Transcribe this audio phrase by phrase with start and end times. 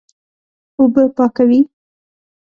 [0.77, 1.59] اوبه پاکوي.